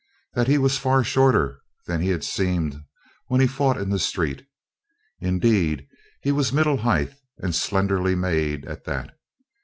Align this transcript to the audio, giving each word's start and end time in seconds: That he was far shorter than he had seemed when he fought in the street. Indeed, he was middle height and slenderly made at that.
That 0.33 0.47
he 0.47 0.57
was 0.57 0.79
far 0.79 1.03
shorter 1.03 1.61
than 1.85 2.01
he 2.01 2.09
had 2.09 2.23
seemed 2.23 2.81
when 3.27 3.39
he 3.39 3.45
fought 3.45 3.77
in 3.77 3.91
the 3.91 3.99
street. 3.99 4.47
Indeed, 5.19 5.85
he 6.23 6.31
was 6.31 6.51
middle 6.51 6.77
height 6.77 7.13
and 7.37 7.53
slenderly 7.53 8.15
made 8.15 8.65
at 8.65 8.85
that. 8.85 9.15